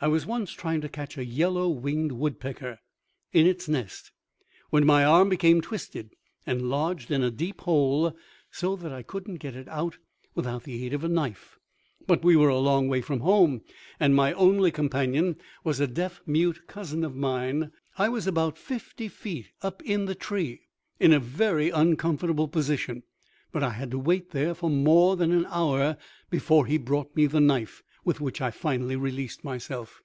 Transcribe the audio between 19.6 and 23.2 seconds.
up in the tree, in a very uncomfortable position,